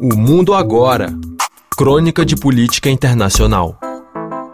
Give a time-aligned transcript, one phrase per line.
[0.00, 1.08] O Mundo Agora
[1.76, 3.76] Crônica de Política Internacional.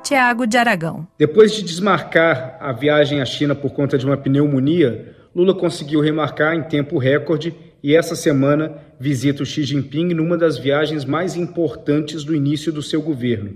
[0.02, 1.06] Tiago de Aragão.
[1.18, 6.54] Depois de desmarcar a viagem à China por conta de uma pneumonia, Lula conseguiu remarcar
[6.54, 12.24] em tempo recorde e essa semana visita o Xi Jinping numa das viagens mais importantes
[12.24, 13.54] do início do seu governo.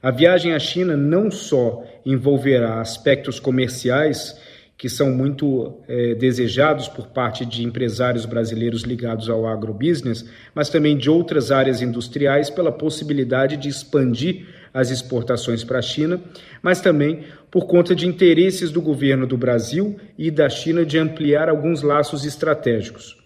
[0.00, 4.36] A viagem à China não só envolverá aspectos comerciais
[4.78, 10.96] que são muito é, desejados por parte de empresários brasileiros ligados ao agrobusiness, mas também
[10.96, 16.20] de outras áreas industriais, pela possibilidade de expandir as exportações para a China,
[16.62, 21.48] mas também por conta de interesses do governo do Brasil e da China de ampliar
[21.48, 23.16] alguns laços estratégicos.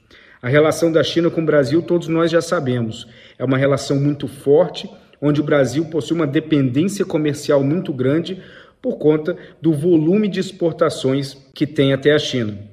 [0.41, 4.29] A relação da China com o Brasil, todos nós já sabemos, é uma relação muito
[4.29, 4.89] forte,
[5.21, 8.41] onde o Brasil possui uma dependência comercial muito grande
[8.81, 12.71] por conta do volume de exportações que tem até a China.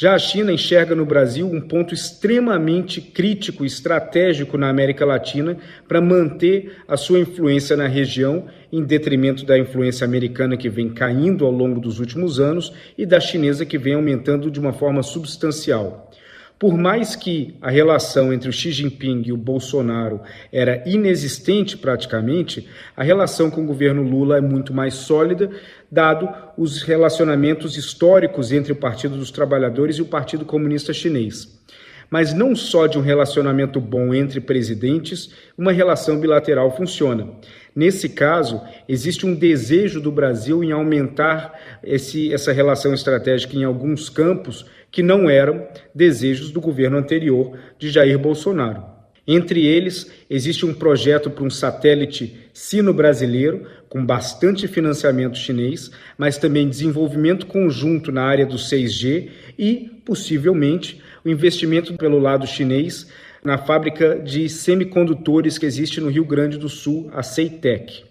[0.00, 5.56] Já a China enxerga no Brasil um ponto extremamente crítico e estratégico na América Latina
[5.88, 11.44] para manter a sua influência na região, em detrimento da influência americana que vem caindo
[11.44, 16.08] ao longo dos últimos anos e da chinesa que vem aumentando de uma forma substancial.
[16.58, 20.20] Por mais que a relação entre o Xi Jinping e o Bolsonaro
[20.52, 25.50] era inexistente praticamente, a relação com o governo Lula é muito mais sólida,
[25.88, 31.56] dado os relacionamentos históricos entre o Partido dos Trabalhadores e o Partido Comunista Chinês.
[32.10, 37.28] Mas não só de um relacionamento bom entre presidentes, uma relação bilateral funciona.
[37.74, 44.08] Nesse caso, existe um desejo do Brasil em aumentar esse, essa relação estratégica em alguns
[44.08, 48.82] campos que não eram desejos do governo anterior de Jair Bolsonaro.
[49.30, 56.68] Entre eles, existe um projeto para um satélite sino-brasileiro, com bastante financiamento chinês, mas também
[56.68, 63.06] desenvolvimento conjunto na área do 6G e, possivelmente, o investimento pelo lado chinês
[63.44, 68.07] na fábrica de semicondutores que existe no Rio Grande do Sul, a Ceitec.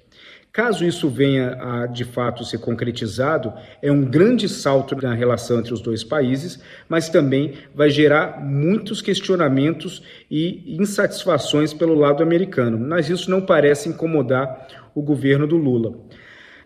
[0.57, 5.71] Caso isso venha a de fato ser concretizado, é um grande salto na relação entre
[5.71, 6.59] os dois países,
[6.89, 10.01] mas também vai gerar muitos questionamentos
[10.31, 12.79] e insatisfações pelo lado americano.
[12.79, 15.93] Mas isso não parece incomodar o governo do Lula.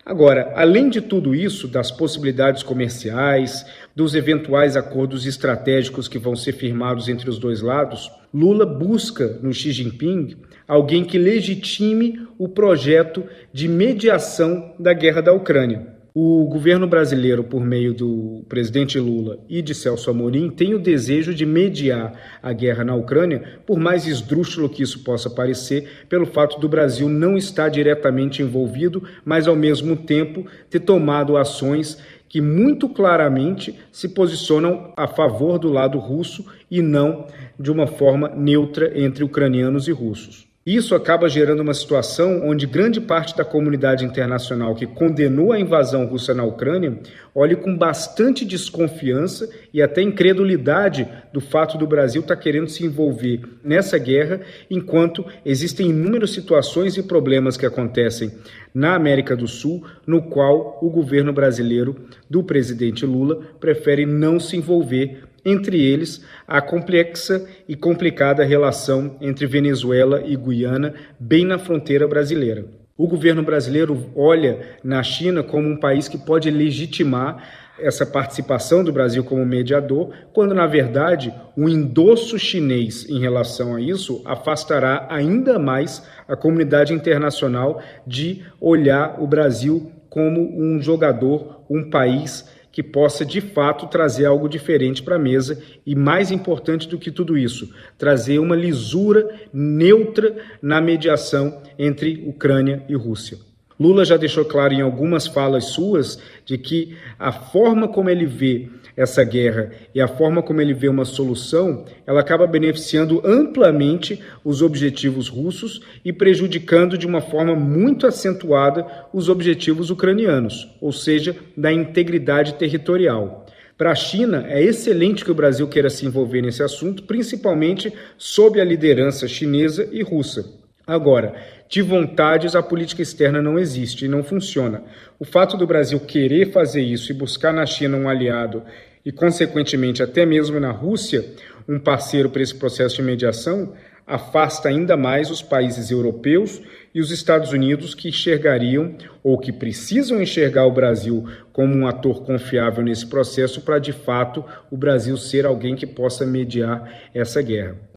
[0.04, 3.64] Agora, além de tudo isso, das possibilidades comerciais,
[3.94, 9.52] dos eventuais acordos estratégicos que vão ser firmados entre os dois lados, Lula busca no
[9.52, 10.36] Xi Jinping
[10.66, 16.01] alguém que legitime o projeto de mediação da guerra da Ucrânia.
[16.14, 21.34] O governo brasileiro, por meio do presidente Lula e de Celso Amorim, tem o desejo
[21.34, 22.12] de mediar
[22.42, 27.08] a guerra na Ucrânia, por mais esdrúxulo que isso possa parecer, pelo fato do Brasil
[27.08, 31.96] não estar diretamente envolvido, mas ao mesmo tempo ter tomado ações
[32.28, 37.26] que muito claramente se posicionam a favor do lado russo e não
[37.58, 40.51] de uma forma neutra entre ucranianos e russos.
[40.64, 46.06] Isso acaba gerando uma situação onde grande parte da comunidade internacional que condenou a invasão
[46.06, 47.00] russa na Ucrânia
[47.34, 52.84] olhe com bastante desconfiança e até incredulidade do fato do Brasil estar tá querendo se
[52.84, 54.40] envolver nessa guerra,
[54.70, 58.30] enquanto existem inúmeras situações e problemas que acontecem
[58.72, 61.96] na América do Sul, no qual o governo brasileiro
[62.30, 69.46] do presidente Lula prefere não se envolver entre eles a complexa e complicada relação entre
[69.46, 72.64] Venezuela e Guiana, bem na fronteira brasileira.
[72.96, 77.42] O governo brasileiro olha na China como um país que pode legitimar
[77.78, 83.80] essa participação do Brasil como mediador, quando na verdade o endosso chinês em relação a
[83.80, 91.88] isso afastará ainda mais a comunidade internacional de olhar o Brasil como um jogador, um
[91.88, 96.98] país que possa de fato trazer algo diferente para a mesa e, mais importante do
[96.98, 103.51] que tudo isso, trazer uma lisura neutra na mediação entre Ucrânia e Rússia.
[103.82, 108.68] Lula já deixou claro em algumas falas suas de que a forma como ele vê
[108.96, 114.62] essa guerra e a forma como ele vê uma solução, ela acaba beneficiando amplamente os
[114.62, 121.72] objetivos russos e prejudicando de uma forma muito acentuada os objetivos ucranianos, ou seja, da
[121.72, 123.46] integridade territorial.
[123.76, 128.60] Para a China, é excelente que o Brasil queira se envolver nesse assunto, principalmente sob
[128.60, 130.62] a liderança chinesa e russa.
[130.86, 131.34] Agora,
[131.68, 134.82] de vontades, a política externa não existe e não funciona.
[135.18, 138.62] O fato do Brasil querer fazer isso e buscar na China um aliado
[139.04, 141.24] e, consequentemente, até mesmo na Rússia,
[141.68, 143.72] um parceiro para esse processo de mediação,
[144.06, 146.60] afasta ainda mais os países europeus
[146.92, 152.24] e os Estados Unidos que enxergariam ou que precisam enxergar o Brasil como um ator
[152.24, 157.91] confiável nesse processo para, de fato, o Brasil ser alguém que possa mediar essa guerra.